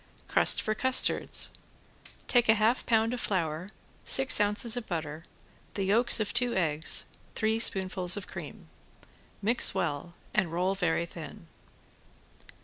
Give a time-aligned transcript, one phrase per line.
[0.27, 1.51] ~CRUST FOR CUSTARDS~
[2.27, 3.69] Take a half pound of flour,
[4.03, 5.25] six ounces of butter,
[5.75, 8.67] the yolks of two eggs, three spoonfuls of cream.
[9.43, 11.45] Mix well and roll very thin.